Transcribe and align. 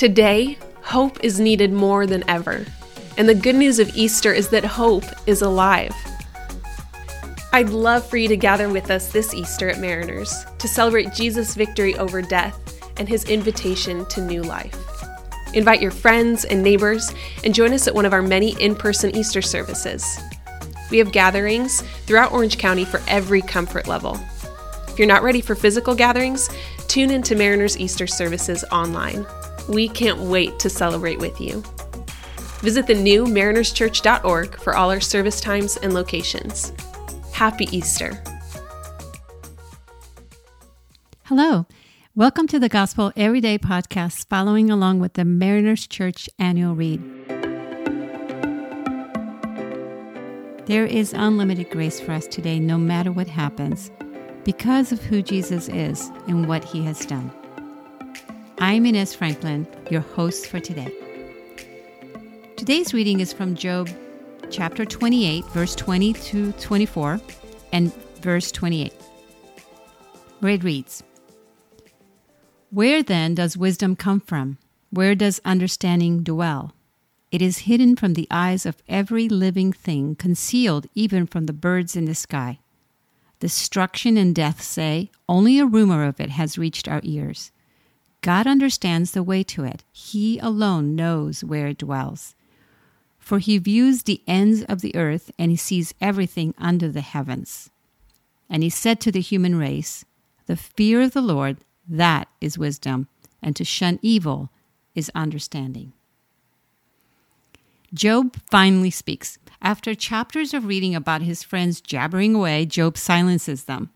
Today, 0.00 0.56
hope 0.80 1.22
is 1.22 1.38
needed 1.38 1.74
more 1.74 2.06
than 2.06 2.24
ever. 2.26 2.64
And 3.18 3.28
the 3.28 3.34
good 3.34 3.54
news 3.54 3.78
of 3.78 3.94
Easter 3.94 4.32
is 4.32 4.48
that 4.48 4.64
hope 4.64 5.04
is 5.26 5.42
alive. 5.42 5.94
I'd 7.52 7.68
love 7.68 8.06
for 8.06 8.16
you 8.16 8.26
to 8.28 8.36
gather 8.38 8.70
with 8.70 8.90
us 8.90 9.12
this 9.12 9.34
Easter 9.34 9.68
at 9.68 9.78
Mariners 9.78 10.46
to 10.56 10.66
celebrate 10.66 11.12
Jesus' 11.12 11.54
victory 11.54 11.98
over 11.98 12.22
death 12.22 12.80
and 12.96 13.10
his 13.10 13.26
invitation 13.26 14.06
to 14.06 14.22
new 14.22 14.42
life. 14.42 14.74
Invite 15.52 15.82
your 15.82 15.90
friends 15.90 16.46
and 16.46 16.62
neighbors 16.62 17.12
and 17.44 17.54
join 17.54 17.74
us 17.74 17.86
at 17.86 17.94
one 17.94 18.06
of 18.06 18.14
our 18.14 18.22
many 18.22 18.52
in 18.52 18.74
person 18.74 19.14
Easter 19.14 19.42
services. 19.42 20.18
We 20.90 20.96
have 20.96 21.12
gatherings 21.12 21.82
throughout 22.06 22.32
Orange 22.32 22.56
County 22.56 22.86
for 22.86 23.02
every 23.06 23.42
comfort 23.42 23.86
level. 23.86 24.18
If 24.88 24.98
you're 24.98 25.06
not 25.06 25.22
ready 25.22 25.42
for 25.42 25.54
physical 25.54 25.94
gatherings, 25.94 26.48
tune 26.88 27.10
into 27.10 27.36
Mariners 27.36 27.78
Easter 27.78 28.06
services 28.06 28.64
online. 28.72 29.26
We 29.70 29.88
can't 29.88 30.18
wait 30.18 30.58
to 30.58 30.68
celebrate 30.68 31.20
with 31.20 31.40
you. 31.40 31.62
Visit 32.58 32.88
the 32.88 32.94
new 32.94 33.24
marinerschurch.org 33.24 34.58
for 34.58 34.74
all 34.74 34.90
our 34.90 35.00
service 35.00 35.40
times 35.40 35.76
and 35.76 35.94
locations. 35.94 36.72
Happy 37.32 37.68
Easter. 37.70 38.20
Hello. 41.26 41.66
Welcome 42.16 42.48
to 42.48 42.58
the 42.58 42.68
Gospel 42.68 43.12
Everyday 43.14 43.58
podcast, 43.58 44.28
following 44.28 44.70
along 44.70 44.98
with 44.98 45.12
the 45.12 45.24
Mariners 45.24 45.86
Church 45.86 46.28
annual 46.40 46.74
read. 46.74 47.00
There 50.66 50.84
is 50.84 51.12
unlimited 51.12 51.70
grace 51.70 52.00
for 52.00 52.10
us 52.10 52.26
today, 52.26 52.58
no 52.58 52.76
matter 52.76 53.12
what 53.12 53.28
happens, 53.28 53.92
because 54.42 54.90
of 54.90 55.00
who 55.04 55.22
Jesus 55.22 55.68
is 55.68 56.10
and 56.26 56.48
what 56.48 56.64
he 56.64 56.82
has 56.82 57.06
done. 57.06 57.30
I'm 58.62 58.84
Inez 58.84 59.14
Franklin, 59.14 59.66
your 59.90 60.02
host 60.02 60.46
for 60.46 60.60
today. 60.60 60.92
Today's 62.58 62.92
reading 62.92 63.20
is 63.20 63.32
from 63.32 63.54
Job 63.54 63.88
chapter 64.50 64.84
28, 64.84 65.46
verse 65.46 65.74
20 65.74 66.12
to 66.12 66.52
24, 66.52 67.18
and 67.72 67.90
verse 68.20 68.52
28, 68.52 68.92
where 70.40 70.52
it 70.52 70.62
reads 70.62 71.02
Where 72.68 73.02
then 73.02 73.34
does 73.34 73.56
wisdom 73.56 73.96
come 73.96 74.20
from? 74.20 74.58
Where 74.90 75.14
does 75.14 75.40
understanding 75.42 76.22
dwell? 76.22 76.74
It 77.32 77.40
is 77.40 77.60
hidden 77.60 77.96
from 77.96 78.12
the 78.12 78.28
eyes 78.30 78.66
of 78.66 78.82
every 78.86 79.26
living 79.26 79.72
thing, 79.72 80.16
concealed 80.16 80.86
even 80.94 81.26
from 81.26 81.46
the 81.46 81.54
birds 81.54 81.96
in 81.96 82.04
the 82.04 82.14
sky. 82.14 82.58
Destruction 83.38 84.18
and 84.18 84.34
death 84.34 84.60
say, 84.60 85.10
Only 85.30 85.58
a 85.58 85.64
rumor 85.64 86.04
of 86.04 86.20
it 86.20 86.28
has 86.28 86.58
reached 86.58 86.88
our 86.88 87.00
ears. 87.04 87.52
God 88.22 88.46
understands 88.46 89.12
the 89.12 89.22
way 89.22 89.42
to 89.44 89.64
it. 89.64 89.84
He 89.92 90.38
alone 90.38 90.94
knows 90.94 91.42
where 91.42 91.68
it 91.68 91.78
dwells. 91.78 92.34
For 93.18 93.38
he 93.38 93.58
views 93.58 94.02
the 94.02 94.22
ends 94.26 94.62
of 94.64 94.80
the 94.80 94.94
earth 94.96 95.30
and 95.38 95.50
he 95.50 95.56
sees 95.56 95.94
everything 96.00 96.54
under 96.58 96.88
the 96.88 97.00
heavens. 97.00 97.70
And 98.48 98.62
he 98.62 98.70
said 98.70 99.00
to 99.00 99.12
the 99.12 99.20
human 99.20 99.56
race, 99.56 100.04
The 100.46 100.56
fear 100.56 101.00
of 101.00 101.12
the 101.12 101.22
Lord, 101.22 101.58
that 101.88 102.28
is 102.40 102.58
wisdom, 102.58 103.08
and 103.40 103.54
to 103.56 103.64
shun 103.64 103.98
evil 104.02 104.50
is 104.94 105.10
understanding. 105.14 105.92
Job 107.94 108.36
finally 108.50 108.90
speaks. 108.90 109.38
After 109.62 109.94
chapters 109.94 110.54
of 110.54 110.66
reading 110.66 110.94
about 110.94 111.22
his 111.22 111.42
friends 111.42 111.80
jabbering 111.80 112.34
away, 112.34 112.66
Job 112.66 112.96
silences 112.96 113.64
them. 113.64 113.90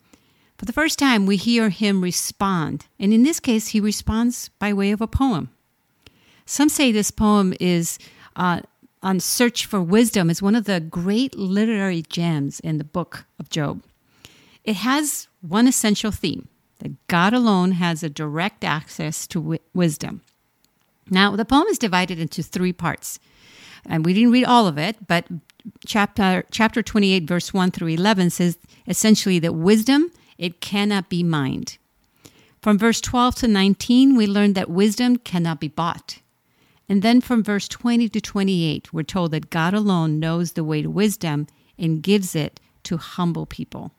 For 0.65 0.67
the 0.67 0.73
first 0.73 0.98
time, 0.98 1.27
we 1.27 1.37
hear 1.37 1.69
him 1.69 2.01
respond, 2.01 2.87
and 2.98 3.12
in 3.12 3.23
this 3.23 3.39
case, 3.39 3.69
he 3.69 3.81
responds 3.81 4.48
by 4.59 4.73
way 4.73 4.93
of 4.93 5.03
a 5.03 5.07
poem. 5.07 5.51
Some 6.47 6.70
say 6.70 6.91
this 6.91 7.11
poem 7.11 7.53
is 7.61 7.98
uh, 8.34 8.62
on 9.03 9.20
search 9.20 9.67
for 9.67 9.83
wisdom 9.83 10.31
is 10.31 10.41
one 10.41 10.55
of 10.55 10.65
the 10.65 10.81
great 10.81 11.37
literary 11.37 12.01
gems 12.01 12.61
in 12.61 12.79
the 12.79 12.85
book 12.85 13.27
of 13.39 13.51
Job. 13.51 13.83
It 14.64 14.77
has 14.77 15.29
one 15.42 15.69
essential 15.69 16.11
theme 16.11 16.48
that 16.79 17.08
God 17.08 17.35
alone 17.35 17.73
has 17.73 18.02
a 18.02 18.08
direct 18.08 18.64
access 18.64 19.27
to 19.27 19.58
wisdom. 19.75 20.23
Now, 21.11 21.36
the 21.36 21.45
poem 21.45 21.67
is 21.67 21.77
divided 21.77 22.19
into 22.19 22.42
three 22.42 22.73
parts, 22.73 23.19
and 23.85 24.02
we 24.02 24.14
didn't 24.14 24.33
read 24.33 24.46
all 24.46 24.67
of 24.67 24.79
it, 24.79 25.07
but 25.07 25.27
chapter 25.85 26.46
chapter 26.51 26.83
28 26.83 27.25
verse 27.25 27.52
1 27.52 27.70
through 27.70 27.89
11 27.89 28.31
says 28.31 28.57
essentially 28.86 29.39
that 29.39 29.55
wisdom 29.55 30.11
it 30.39 30.61
cannot 30.61 31.08
be 31.08 31.22
mined. 31.22 31.78
From 32.61 32.78
verse 32.78 33.00
12 33.00 33.34
to 33.36 33.48
19, 33.48 34.17
we 34.17 34.27
learn 34.27 34.55
that 34.55 34.70
wisdom 34.70 35.17
cannot 35.17 35.61
be 35.61 35.68
bought. 35.68 36.20
And 36.89 37.02
then 37.02 37.20
from 37.20 37.42
verse 37.42 37.68
20 37.68 38.08
to 38.08 38.20
28, 38.20 38.92
we're 38.92 39.02
told 39.02 39.30
that 39.33 39.50
God 39.50 39.74
alone 39.74 40.18
knows 40.18 40.52
the 40.52 40.64
way 40.64 40.83
to 40.83 40.90
wisdom 40.90 41.46
and 41.78 42.02
gives 42.02 42.34
it 42.34 42.61
to 42.84 42.96
humble 42.96 43.46
people. 43.46 43.92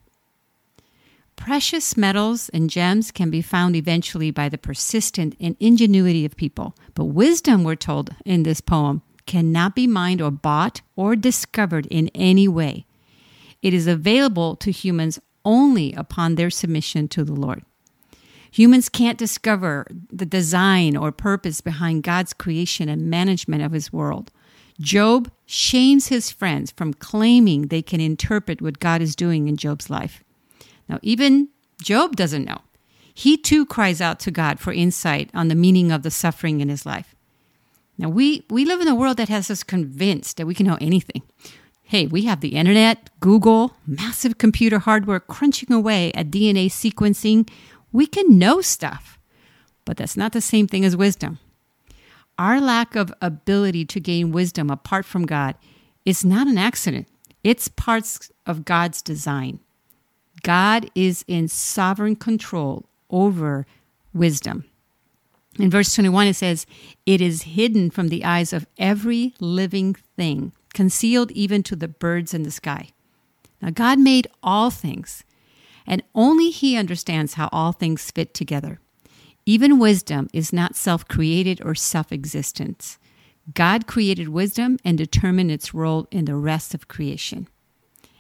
Precious 1.35 1.97
metals 1.97 2.50
and 2.50 2.69
gems 2.69 3.12
can 3.12 3.29
be 3.29 3.41
found 3.41 3.75
eventually 3.75 4.31
by 4.31 4.50
the 4.50 4.57
persistent 4.57 5.35
and 5.40 5.56
ingenuity 5.59 6.25
of 6.25 6.35
people. 6.35 6.75
But 6.94 7.06
wisdom, 7.06 7.63
we're 7.63 7.75
told 7.75 8.16
in 8.23 8.44
this 8.44 8.62
poem, 8.62 9.02
cannot 9.25 9.75
be 9.75 9.88
mined 9.88 10.22
or 10.22 10.31
bought 10.31 10.81
or 10.96 11.16
discovered 11.16 11.88
in 11.88 12.09
any 12.16 12.47
way. 12.47 12.85
It 13.62 13.73
is 13.73 13.88
available 13.88 14.56
to 14.57 14.72
humans 14.72 15.19
only 15.46 15.94
upon 15.94 16.36
their 16.36 16.50
submission 16.50 17.08
to 17.10 17.24
the 17.24 17.34
Lord. 17.34 17.64
Humans 18.52 18.90
can't 18.90 19.18
discover 19.18 19.86
the 20.12 20.26
design 20.26 20.96
or 20.96 21.12
purpose 21.12 21.62
behind 21.62 22.04
God's 22.04 22.34
creation 22.34 22.88
and 22.88 23.10
management 23.10 23.62
of 23.62 23.74
his 23.74 23.92
world. 23.92 24.32
Job 24.80 25.30
shames 25.46 26.08
his 26.08 26.32
friends 26.32 26.72
from 26.72 26.94
claiming 26.94 27.68
they 27.68 27.82
can 27.82 28.02
interpret 28.02 28.62
what 28.62 28.80
God 28.80 29.02
is 29.02 29.16
doing 29.16 29.48
in 29.48 29.58
Job's 29.58 29.90
life. 29.90 30.24
Now, 30.88 31.00
even 31.02 31.50
Job 31.82 32.16
doesn't 32.16 32.46
know. 32.46 32.62
He 33.14 33.38
too 33.38 33.66
cries 33.66 34.02
out 34.02 34.20
to 34.22 34.32
God 34.32 34.60
for 34.60 34.74
insight 34.74 35.30
on 35.34 35.48
the 35.48 35.56
meaning 35.56 35.92
of 35.92 36.04
the 36.04 36.12
suffering 36.12 36.60
in 36.60 36.70
his 36.70 36.86
life. 36.86 37.16
Now, 37.98 38.10
we, 38.10 38.46
we 38.50 38.66
live 38.66 38.82
in 38.82 38.88
a 38.88 38.96
world 38.96 39.18
that 39.18 39.30
has 39.30 39.50
us 39.50 39.64
convinced 39.64 40.38
that 40.38 40.46
we 40.46 40.54
can 40.54 40.66
know 40.66 40.78
anything. 40.82 41.22
Hey, 41.88 42.07
we 42.07 42.23
have 42.23 42.41
the 42.41 42.56
internet, 42.56 43.12
Google, 43.19 43.78
massive 43.85 44.40
computer 44.40 44.79
hardware 44.79 45.19
crunching 45.19 45.72
away 45.72 46.12
at 46.13 46.31
DNA 46.31 46.66
sequencing. 46.66 47.47
We 47.91 48.07
can 48.07 48.40
know 48.40 48.59
stuff, 48.59 49.19
but 49.85 49.96
that's 49.96 50.18
not 50.18 50.31
the 50.31 50.41
same 50.41 50.66
thing 50.66 50.84
as 50.84 50.97
wisdom. 50.97 51.38
Our 52.40 52.59
lack 52.59 52.96
of 52.96 53.13
ability 53.22 53.85
to 53.85 54.00
gain 54.00 54.31
wisdom 54.31 54.72
apart 54.72 55.06
from 55.06 55.28
God 55.28 55.53
is 56.06 56.25
not 56.25 56.47
an 56.47 56.57
accident, 56.57 57.07
it's 57.44 57.68
parts 57.68 58.31
of 58.47 58.66
God's 58.66 59.03
design. 59.03 59.59
God 60.41 60.90
is 60.96 61.23
in 61.28 61.47
sovereign 61.47 62.16
control 62.16 62.90
over 63.12 63.67
wisdom. 64.12 64.66
In 65.59 65.69
verse 65.69 65.94
21, 65.94 66.28
it 66.28 66.35
says, 66.35 66.66
It 67.06 67.22
is 67.22 67.44
hidden 67.44 67.91
from 67.91 68.07
the 68.07 68.25
eyes 68.25 68.53
of 68.53 68.66
every 68.79 69.35
living 69.40 69.94
thing 70.17 70.52
concealed 70.75 71.31
even 71.31 71.63
to 71.63 71.75
the 71.75 71.88
birds 71.88 72.36
in 72.36 72.44
the 72.44 72.52
sky. 72.52 72.90
Now, 73.62 73.72
God 73.72 73.97
made 73.97 74.28
all 74.44 74.69
things, 74.69 75.24
and 75.88 76.03
only 76.13 76.52
He 76.52 76.78
understands 76.78 77.34
how 77.34 77.50
all 77.52 77.72
things 77.72 78.12
fit 78.12 78.36
together. 78.36 78.80
Even 79.47 79.80
wisdom 79.80 80.28
is 80.34 80.53
not 80.53 80.75
self 80.75 81.08
created 81.08 81.62
or 81.66 81.74
self 81.74 82.12
existent. 82.12 82.97
God 83.53 83.88
created 83.88 84.30
wisdom 84.30 84.78
and 84.84 84.97
determined 84.97 85.52
its 85.52 85.74
role 85.74 86.08
in 86.12 86.25
the 86.25 86.35
rest 86.35 86.74
of 86.74 86.88
creation. 86.88 87.47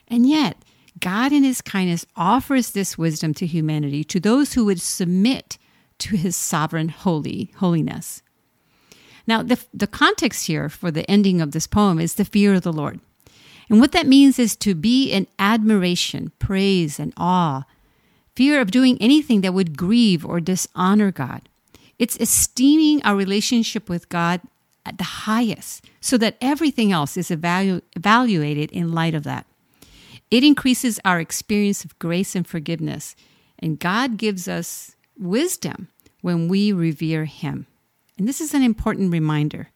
And 0.07 0.27
yet, 0.27 0.57
God, 0.99 1.33
in 1.33 1.43
His 1.43 1.61
kindness, 1.61 2.05
offers 2.15 2.71
this 2.71 2.97
wisdom 2.97 3.33
to 3.35 3.45
humanity, 3.45 4.03
to 4.05 4.19
those 4.19 4.53
who 4.53 4.65
would 4.65 4.81
submit 4.81 5.57
to 5.99 6.15
His 6.15 6.35
sovereign 6.35 6.89
holy 6.89 7.51
holiness. 7.57 8.21
Now, 9.27 9.41
the, 9.41 9.59
the 9.73 9.87
context 9.87 10.47
here 10.47 10.69
for 10.69 10.91
the 10.91 11.09
ending 11.09 11.41
of 11.41 11.51
this 11.51 11.67
poem 11.67 11.99
is 11.99 12.15
the 12.15 12.25
fear 12.25 12.53
of 12.53 12.61
the 12.61 12.73
Lord. 12.73 12.99
And 13.69 13.79
what 13.79 13.91
that 13.93 14.07
means 14.07 14.37
is 14.37 14.55
to 14.57 14.75
be 14.75 15.11
in 15.11 15.27
admiration, 15.39 16.31
praise, 16.37 16.99
and 16.99 17.13
awe, 17.17 17.63
fear 18.35 18.61
of 18.61 18.71
doing 18.71 18.97
anything 18.99 19.41
that 19.41 19.53
would 19.53 19.77
grieve 19.77 20.25
or 20.25 20.39
dishonor 20.39 21.11
God. 21.11 21.41
It's 21.97 22.17
esteeming 22.17 23.01
our 23.03 23.15
relationship 23.15 23.89
with 23.89 24.09
God 24.09 24.41
at 24.85 24.97
the 24.97 25.03
highest 25.03 25.85
so 25.99 26.17
that 26.17 26.37
everything 26.41 26.91
else 26.91 27.17
is 27.17 27.29
evalu- 27.29 27.81
evaluated 27.95 28.71
in 28.71 28.93
light 28.93 29.15
of 29.15 29.23
that. 29.23 29.47
It 30.29 30.43
increases 30.43 30.99
our 31.05 31.19
experience 31.19 31.85
of 31.85 31.97
grace 31.97 32.35
and 32.35 32.45
forgiveness, 32.45 33.15
and 33.57 33.79
God 33.79 34.17
gives 34.17 34.47
us 34.47 34.95
wisdom 35.17 35.87
when 36.21 36.47
we 36.47 36.71
revere 36.71 37.25
Him. 37.25 37.67
And 38.17 38.27
this 38.27 38.41
is 38.41 38.53
an 38.53 38.63
important 38.63 39.11
reminder. 39.11 39.69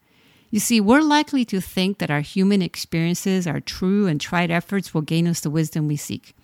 You 0.50 0.59
see, 0.59 0.81
we're 0.81 1.01
likely 1.01 1.45
to 1.45 1.62
think 1.62 2.00
that 2.00 2.09
our 2.09 2.21
human 2.21 2.62
experiences, 2.62 3.45
our 3.45 3.59
true 3.59 4.07
and 4.07 4.19
tried 4.19 4.50
efforts 4.50 4.94
will 4.94 5.01
gain 5.01 5.27
us 5.27 5.41
the 5.41 5.50
wisdom 5.50 5.88
we 5.88 5.95
seek. 5.95 6.36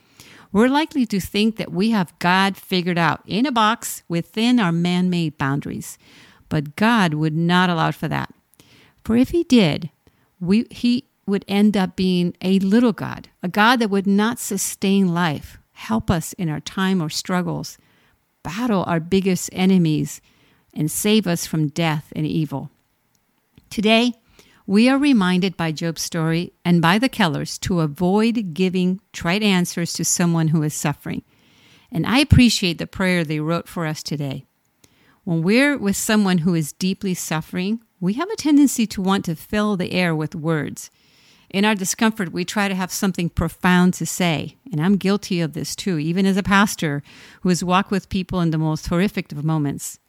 We're 0.51 0.69
likely 0.69 1.05
to 1.07 1.19
think 1.19 1.57
that 1.57 1.71
we 1.71 1.89
have 1.91 2.17
God 2.19 2.55
figured 2.55 2.97
out 2.97 3.21
in 3.25 3.45
a 3.45 3.51
box 3.51 4.03
within 4.07 4.59
our 4.59 4.71
man 4.71 5.09
made 5.09 5.37
boundaries. 5.37 5.97
But 6.49 6.75
God 6.75 7.15
would 7.15 7.35
not 7.35 7.69
allow 7.69 7.91
for 7.91 8.07
that. 8.07 8.33
For 9.03 9.17
if 9.17 9.29
He 9.29 9.43
did, 9.43 9.89
we, 10.39 10.65
He 10.69 11.05
would 11.25 11.43
end 11.47 11.75
up 11.75 11.95
being 11.95 12.35
a 12.41 12.59
little 12.59 12.93
God, 12.93 13.29
a 13.41 13.47
God 13.47 13.77
that 13.79 13.89
would 13.89 14.07
not 14.07 14.39
sustain 14.39 15.13
life, 15.13 15.57
help 15.73 16.11
us 16.11 16.33
in 16.33 16.49
our 16.49 16.59
time 16.59 17.01
or 17.01 17.09
struggles, 17.09 17.77
battle 18.43 18.83
our 18.87 18.99
biggest 18.99 19.49
enemies, 19.51 20.21
and 20.75 20.91
save 20.91 21.25
us 21.25 21.45
from 21.45 21.69
death 21.69 22.11
and 22.15 22.25
evil. 22.25 22.69
Today, 23.69 24.13
we 24.67 24.89
are 24.89 24.97
reminded 24.97 25.55
by 25.55 25.71
Job's 25.71 26.01
story 26.01 26.53
and 26.63 26.81
by 26.81 26.97
the 26.97 27.09
Kellers 27.09 27.59
to 27.59 27.81
avoid 27.81 28.53
giving 28.53 28.99
trite 29.13 29.43
answers 29.43 29.93
to 29.93 30.03
someone 30.03 30.49
who 30.49 30.63
is 30.63 30.73
suffering. 30.73 31.23
And 31.91 32.05
I 32.05 32.19
appreciate 32.19 32.77
the 32.79 32.87
prayer 32.87 33.23
they 33.23 33.39
wrote 33.39 33.67
for 33.67 33.85
us 33.85 34.01
today. 34.01 34.45
When 35.23 35.43
we're 35.43 35.77
with 35.77 35.95
someone 35.95 36.39
who 36.39 36.55
is 36.55 36.73
deeply 36.73 37.13
suffering, 37.13 37.81
we 37.99 38.13
have 38.13 38.29
a 38.29 38.35
tendency 38.35 38.85
to 38.87 39.01
want 39.01 39.25
to 39.25 39.35
fill 39.35 39.77
the 39.77 39.91
air 39.91 40.15
with 40.15 40.35
words. 40.35 40.89
In 41.49 41.63
our 41.63 41.75
discomfort, 41.75 42.33
we 42.33 42.43
try 42.43 42.67
to 42.67 42.75
have 42.75 42.91
something 42.91 43.29
profound 43.29 43.93
to 43.95 44.05
say. 44.05 44.57
And 44.71 44.81
I'm 44.81 44.97
guilty 44.97 45.41
of 45.41 45.53
this 45.53 45.75
too, 45.75 45.97
even 45.99 46.25
as 46.25 46.37
a 46.37 46.43
pastor 46.43 47.01
who 47.41 47.49
has 47.49 47.63
walked 47.63 47.91
with 47.91 48.09
people 48.09 48.41
in 48.41 48.51
the 48.51 48.57
most 48.57 48.87
horrific 48.87 49.31
of 49.31 49.43
moments. 49.43 49.99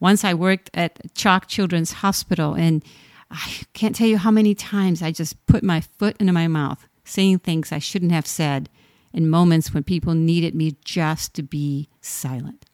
Once 0.00 0.24
I 0.24 0.34
worked 0.34 0.70
at 0.74 1.14
CHOC 1.14 1.46
Children's 1.46 1.92
Hospital, 1.92 2.54
and 2.54 2.82
I 3.30 3.60
can't 3.74 3.94
tell 3.94 4.08
you 4.08 4.18
how 4.18 4.30
many 4.30 4.54
times 4.54 5.02
I 5.02 5.12
just 5.12 5.46
put 5.46 5.62
my 5.62 5.80
foot 5.80 6.16
into 6.18 6.32
my 6.32 6.48
mouth, 6.48 6.88
saying 7.04 7.38
things 7.38 7.70
I 7.70 7.78
shouldn't 7.78 8.12
have 8.12 8.26
said 8.26 8.68
in 9.12 9.28
moments 9.28 9.74
when 9.74 9.84
people 9.84 10.14
needed 10.14 10.54
me 10.54 10.76
just 10.84 11.34
to 11.34 11.42
be 11.42 11.88
silent. 12.00 12.64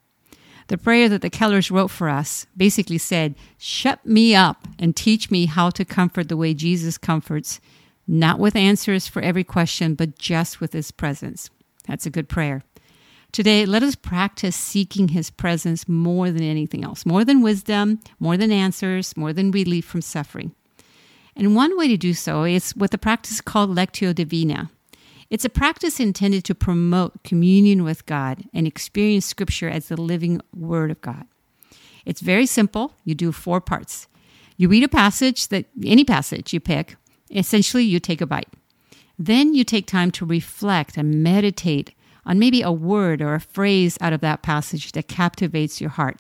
The 0.69 0.79
prayer 0.79 1.09
that 1.09 1.23
the 1.23 1.31
Kellers 1.31 1.71
wrote 1.71 1.91
for 1.91 2.09
us 2.09 2.47
basically 2.57 2.99
said, 2.99 3.37
Shut 3.57 4.05
me 4.05 4.35
up 4.35 4.67
and 4.79 4.97
teach 4.97 5.31
me 5.31 5.47
how 5.47 5.71
to 5.71 5.85
comfort 5.85 6.29
the 6.29 6.37
way 6.37 6.55
Jesus 6.55 6.99
comforts, 6.99 7.61
not 8.07 8.39
with 8.39 8.57
answers 8.57 9.07
for 9.07 9.23
every 9.23 9.45
question, 9.45 9.95
but 9.95 10.19
just 10.19 10.61
with 10.61 10.73
his 10.73 10.91
presence. 10.91 11.51
That's 11.87 12.07
a 12.07 12.11
good 12.11 12.29
prayer. 12.29 12.63
Today, 13.37 13.67
let 13.67 13.83
us 13.83 13.95
practice 13.95 14.57
seeking 14.57 15.09
His 15.09 15.29
presence 15.29 15.87
more 15.87 16.31
than 16.31 16.43
anything 16.43 16.83
else, 16.83 17.05
more 17.05 17.23
than 17.23 17.43
wisdom, 17.43 18.01
more 18.19 18.39
than 18.39 18.51
answers, 18.51 19.15
more 19.15 19.35
than 19.35 19.51
relief 19.51 19.85
from 19.85 20.01
suffering. 20.01 20.53
And 21.37 21.55
one 21.55 21.77
way 21.77 21.87
to 21.89 21.99
do 21.99 22.15
so 22.15 22.45
is 22.45 22.75
what 22.75 22.93
the 22.93 22.97
practice 22.97 23.43
called 23.43 23.77
Lectio 23.77 24.15
Divina. 24.15 24.71
It's 25.29 25.45
a 25.45 25.51
practice 25.51 26.01
intended 26.01 26.45
to 26.45 26.55
promote 26.55 27.25
communion 27.25 27.85
with 27.85 28.07
God 28.07 28.45
and 28.55 28.67
experience 28.67 29.27
Scripture 29.27 29.69
as 29.69 29.89
the 29.89 30.01
living 30.01 30.41
Word 30.55 30.91
of 30.91 31.03
God. 31.03 31.27
It's 32.07 32.23
very 32.23 32.47
simple. 32.47 32.95
You 33.05 33.15
do 33.15 33.33
four 33.33 33.61
parts. 33.61 34.09
You 34.57 34.71
read 34.71 34.83
a 34.83 34.89
passage 34.89 35.49
that 35.49 35.67
any 35.85 36.05
passage 36.05 36.55
you 36.55 36.61
pick, 36.61 36.97
essentially, 37.31 37.85
you 37.85 38.01
take 38.01 38.23
a 38.23 38.27
bite. 38.27 38.49
Then 39.19 39.53
you 39.53 39.63
take 39.63 39.87
time 39.87 40.11
to 40.13 40.25
reflect 40.25 40.97
and 40.97 41.23
meditate 41.23 41.93
on 42.27 42.39
maybe 42.39 42.61
a 42.61 42.73
word 42.73 43.23
or 43.23 43.35
a 43.35 43.41
phrase 43.41 43.97
out 44.01 44.13
of 44.13 44.21
that 44.21 44.43
passage 44.43 44.93
that 44.93 45.09
captivates 45.09 45.81
your 45.81 45.91
heart. 45.91 46.19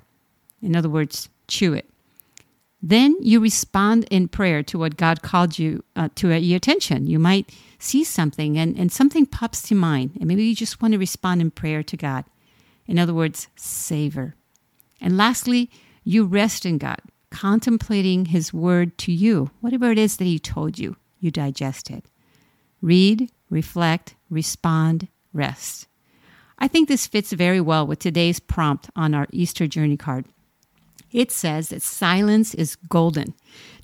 In 0.62 0.74
other 0.74 0.88
words, 0.88 1.28
chew 1.48 1.74
it. 1.74 1.90
Then 2.80 3.16
you 3.20 3.40
respond 3.40 4.06
in 4.10 4.28
prayer 4.28 4.62
to 4.62 4.78
what 4.78 4.96
God 4.96 5.22
called 5.22 5.58
you 5.58 5.82
uh, 5.96 6.08
to 6.14 6.32
uh, 6.32 6.36
your 6.36 6.58
attention. 6.58 7.06
You 7.06 7.18
might 7.18 7.50
see 7.78 8.04
something 8.04 8.56
and, 8.56 8.78
and 8.78 8.92
something 8.92 9.26
pops 9.26 9.62
to 9.62 9.74
mind, 9.74 10.12
and 10.16 10.26
maybe 10.26 10.44
you 10.44 10.54
just 10.54 10.80
want 10.80 10.92
to 10.92 10.98
respond 10.98 11.40
in 11.40 11.50
prayer 11.50 11.82
to 11.82 11.96
God. 11.96 12.24
In 12.86 12.98
other 12.98 13.14
words, 13.14 13.48
savor. 13.56 14.36
And 15.00 15.16
lastly, 15.16 15.70
you 16.04 16.24
rest 16.24 16.64
in 16.64 16.78
God, 16.78 17.00
contemplating 17.30 18.26
His 18.26 18.52
word 18.52 18.96
to 18.98 19.12
you. 19.12 19.50
Whatever 19.60 19.90
it 19.90 19.98
is 19.98 20.18
that 20.18 20.24
He 20.24 20.38
told 20.38 20.78
you, 20.78 20.96
you 21.18 21.32
digest 21.32 21.90
it. 21.90 22.04
Read, 22.80 23.30
reflect, 23.50 24.14
respond, 24.30 25.08
rest. 25.32 25.88
I 26.58 26.68
think 26.68 26.88
this 26.88 27.06
fits 27.06 27.32
very 27.32 27.60
well 27.60 27.86
with 27.86 27.98
today's 27.98 28.40
prompt 28.40 28.88
on 28.96 29.14
our 29.14 29.26
Easter 29.32 29.66
journey 29.66 29.96
card. 29.96 30.26
It 31.12 31.30
says 31.30 31.68
that 31.68 31.82
silence 31.82 32.54
is 32.54 32.76
golden. 32.76 33.34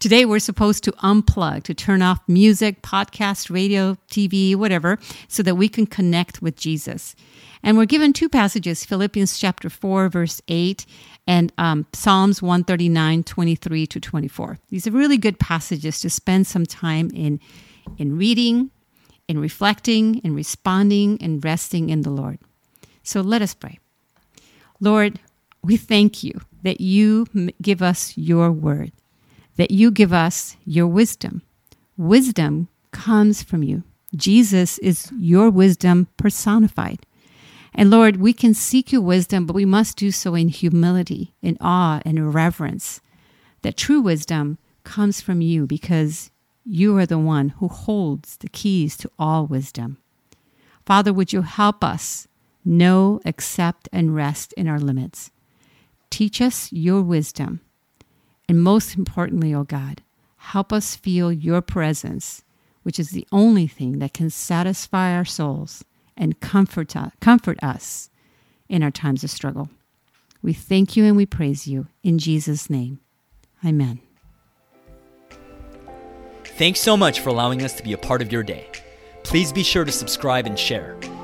Today, 0.00 0.24
we're 0.24 0.38
supposed 0.38 0.82
to 0.84 0.92
unplug, 0.92 1.62
to 1.62 1.74
turn 1.74 2.02
off 2.02 2.20
music, 2.26 2.82
podcast, 2.82 3.48
radio, 3.48 3.96
TV, 4.10 4.56
whatever, 4.56 4.98
so 5.28 5.42
that 5.44 5.54
we 5.54 5.68
can 5.68 5.86
connect 5.86 6.42
with 6.42 6.56
Jesus. 6.56 7.14
And 7.62 7.76
we're 7.76 7.86
given 7.86 8.12
two 8.12 8.28
passages 8.28 8.84
Philippians 8.84 9.38
chapter 9.38 9.70
4, 9.70 10.08
verse 10.08 10.42
8, 10.48 10.84
and 11.26 11.52
um, 11.58 11.86
Psalms 11.92 12.42
139, 12.42 13.22
23 13.22 13.86
to 13.86 14.00
24. 14.00 14.58
These 14.68 14.86
are 14.86 14.90
really 14.90 15.16
good 15.16 15.38
passages 15.38 16.00
to 16.00 16.10
spend 16.10 16.46
some 16.46 16.66
time 16.66 17.10
in, 17.14 17.38
in 17.98 18.18
reading, 18.18 18.70
in 19.28 19.38
reflecting, 19.38 20.16
in 20.18 20.34
responding, 20.34 21.18
and 21.22 21.42
resting 21.44 21.88
in 21.88 22.02
the 22.02 22.10
Lord. 22.10 22.40
So 23.02 23.20
let 23.20 23.42
us 23.42 23.54
pray. 23.54 23.78
Lord, 24.80 25.20
we 25.62 25.76
thank 25.76 26.22
you 26.22 26.40
that 26.62 26.80
you 26.80 27.26
give 27.60 27.82
us 27.82 28.16
your 28.16 28.50
word, 28.50 28.92
that 29.56 29.70
you 29.70 29.90
give 29.90 30.12
us 30.12 30.56
your 30.64 30.86
wisdom. 30.86 31.42
Wisdom 31.96 32.68
comes 32.90 33.42
from 33.42 33.62
you. 33.62 33.82
Jesus 34.14 34.78
is 34.78 35.10
your 35.18 35.50
wisdom 35.50 36.08
personified. 36.16 37.00
And 37.74 37.90
Lord, 37.90 38.16
we 38.16 38.32
can 38.32 38.54
seek 38.54 38.92
your 38.92 39.00
wisdom, 39.00 39.46
but 39.46 39.56
we 39.56 39.64
must 39.64 39.96
do 39.96 40.10
so 40.10 40.34
in 40.34 40.48
humility, 40.48 41.32
in 41.40 41.56
awe, 41.60 42.00
and 42.04 42.34
reverence. 42.34 43.00
That 43.62 43.76
true 43.76 44.00
wisdom 44.00 44.58
comes 44.84 45.20
from 45.20 45.40
you 45.40 45.66
because 45.66 46.30
you 46.64 46.96
are 46.98 47.06
the 47.06 47.18
one 47.18 47.50
who 47.50 47.68
holds 47.68 48.36
the 48.36 48.48
keys 48.48 48.96
to 48.98 49.10
all 49.18 49.46
wisdom. 49.46 49.98
Father, 50.84 51.12
would 51.12 51.32
you 51.32 51.42
help 51.42 51.82
us 51.82 52.28
know, 52.64 53.20
accept, 53.24 53.88
and 53.92 54.14
rest 54.14 54.52
in 54.54 54.68
our 54.68 54.78
limits. 54.78 55.30
Teach 56.10 56.40
us 56.40 56.72
your 56.72 57.02
wisdom. 57.02 57.60
And 58.48 58.62
most 58.62 58.96
importantly, 58.96 59.54
O 59.54 59.60
oh 59.60 59.64
God, 59.64 60.02
help 60.36 60.72
us 60.72 60.96
feel 60.96 61.32
your 61.32 61.62
presence, 61.62 62.42
which 62.82 62.98
is 62.98 63.10
the 63.10 63.26
only 63.32 63.66
thing 63.66 63.98
that 63.98 64.12
can 64.12 64.30
satisfy 64.30 65.14
our 65.14 65.24
souls 65.24 65.84
and 66.16 66.40
comfort, 66.40 66.94
uh, 66.94 67.10
comfort 67.20 67.62
us 67.62 68.10
in 68.68 68.82
our 68.82 68.90
times 68.90 69.24
of 69.24 69.30
struggle. 69.30 69.70
We 70.42 70.52
thank 70.52 70.96
you 70.96 71.04
and 71.04 71.16
we 71.16 71.26
praise 71.26 71.66
you 71.66 71.86
in 72.02 72.18
Jesus' 72.18 72.68
name. 72.68 73.00
Amen. 73.64 74.00
Thanks 76.44 76.80
so 76.80 76.96
much 76.96 77.20
for 77.20 77.30
allowing 77.30 77.62
us 77.62 77.74
to 77.74 77.82
be 77.82 77.92
a 77.92 77.98
part 77.98 78.20
of 78.20 78.30
your 78.30 78.42
day. 78.42 78.68
Please 79.22 79.52
be 79.52 79.62
sure 79.62 79.84
to 79.84 79.92
subscribe 79.92 80.46
and 80.46 80.58
share. 80.58 80.96